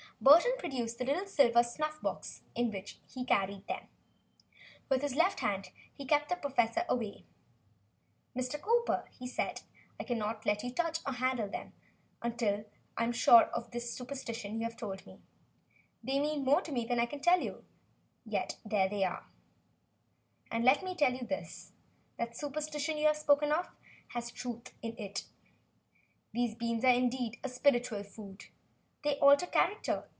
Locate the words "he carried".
3.11-3.65